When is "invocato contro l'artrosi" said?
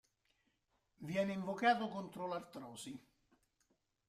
1.33-2.99